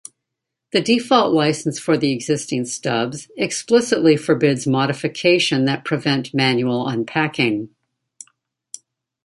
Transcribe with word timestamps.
The 0.71 0.81
default 0.81 1.31
license 1.31 1.77
for 1.77 1.95
the 1.95 2.11
existing 2.11 2.65
stubs 2.65 3.29
explicitly 3.37 4.17
forbids 4.17 4.65
modification 4.65 5.65
that 5.65 5.85
prevent 5.85 6.33
manual 6.33 6.87
unpacking. 6.87 7.69